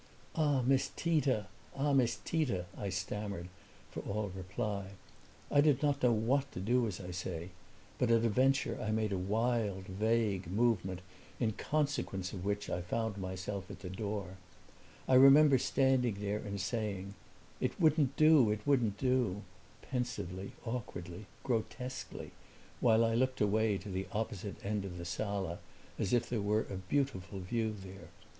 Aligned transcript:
"Ah, 0.35 0.63
Miss 0.65 0.89
Tita 0.95 1.45
ah, 1.75 1.93
Miss 1.93 2.15
Tita," 2.25 2.65
I 2.75 2.89
stammered, 2.89 3.49
for 3.91 3.99
all 3.99 4.29
reply. 4.35 4.93
I 5.51 5.61
did 5.61 5.83
not 5.83 6.01
know 6.01 6.11
what 6.11 6.51
to 6.53 6.59
do, 6.59 6.87
as 6.87 6.99
I 6.99 7.11
say, 7.11 7.51
but 7.99 8.09
at 8.09 8.25
a 8.25 8.29
venture 8.29 8.81
I 8.81 8.89
made 8.89 9.11
a 9.11 9.17
wild, 9.19 9.83
vague 9.83 10.47
movement 10.47 11.01
in 11.39 11.51
consequence 11.51 12.33
of 12.33 12.43
which 12.43 12.67
I 12.67 12.81
found 12.81 13.17
myself 13.19 13.69
at 13.69 13.81
the 13.81 13.91
door. 13.91 14.37
I 15.07 15.13
remember 15.13 15.59
standing 15.59 16.15
there 16.15 16.39
and 16.39 16.59
saying, 16.59 17.13
"It 17.59 17.79
wouldn't 17.79 18.15
do 18.17 18.49
it 18.49 18.65
wouldn't 18.65 18.97
do!" 18.97 19.43
pensively, 19.83 20.53
awkwardly, 20.65 21.27
grotesquely, 21.43 22.31
while 22.79 23.05
I 23.05 23.13
looked 23.13 23.39
away 23.39 23.77
to 23.77 23.89
the 23.89 24.07
opposite 24.11 24.65
end 24.65 24.83
of 24.83 24.97
the 24.97 25.05
sala 25.05 25.59
as 25.99 26.11
if 26.11 26.27
there 26.27 26.41
were 26.41 26.65
a 26.71 26.77
beautiful 26.89 27.39
view 27.39 27.71
there. 27.79 28.09